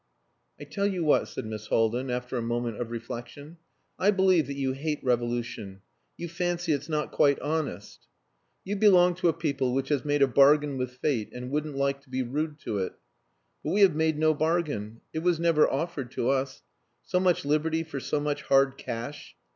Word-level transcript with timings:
"I 0.59 0.63
tell 0.63 0.87
you 0.87 1.03
what," 1.03 1.27
said 1.27 1.45
Miss 1.45 1.67
Haldin, 1.67 2.09
after 2.09 2.35
a 2.35 2.41
moment 2.41 2.81
of 2.81 2.89
reflection. 2.89 3.57
"I 3.99 4.09
believe 4.09 4.47
that 4.47 4.55
you 4.55 4.71
hate 4.71 4.99
revolution; 5.03 5.81
you 6.17 6.27
fancy 6.27 6.71
it's 6.73 6.89
not 6.89 7.11
quite 7.11 7.39
honest. 7.39 8.07
You 8.65 8.77
belong 8.77 9.13
to 9.17 9.27
a 9.27 9.33
people 9.33 9.75
which 9.75 9.89
has 9.89 10.03
made 10.03 10.23
a 10.23 10.27
bargain 10.27 10.75
with 10.79 10.89
fate 10.93 11.29
and 11.33 11.51
wouldn't 11.51 11.77
like 11.77 12.01
to 12.01 12.09
be 12.09 12.23
rude 12.23 12.57
to 12.61 12.79
it. 12.79 12.93
But 13.63 13.73
we 13.73 13.81
have 13.81 13.93
made 13.93 14.17
no 14.17 14.33
bargain. 14.33 15.01
It 15.13 15.19
was 15.19 15.39
never 15.39 15.69
offered 15.69 16.09
to 16.13 16.29
us 16.31 16.63
so 17.03 17.19
much 17.19 17.45
liberty 17.45 17.83
for 17.83 17.99
so 17.99 18.19
much 18.19 18.41
hard 18.41 18.79
cash. 18.79 19.35